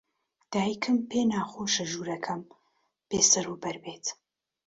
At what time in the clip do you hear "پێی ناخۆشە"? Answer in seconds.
1.09-1.85